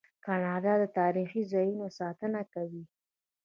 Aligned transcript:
کاناډا 0.25 0.73
د 0.81 0.85
تاریخي 0.99 1.41
ځایونو 1.51 1.85
ساتنه 1.99 2.41
کوي. 2.53 2.83